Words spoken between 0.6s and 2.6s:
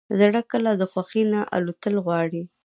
د خوښۍ نه الوتل غواړي.